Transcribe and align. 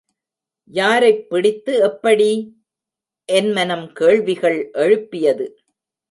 யாரைப் 0.69 1.29
பிடித்து 1.29 1.79
எப்படி..... 1.79 2.57
என் 3.25 3.51
மனம் 3.51 3.93
கேள்விகள் 3.93 4.69
எழுப்பியது. 4.71 5.59